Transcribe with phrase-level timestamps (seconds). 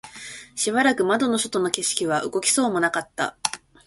[0.55, 3.37] しばらく窓の外の景色は動きそうもなかった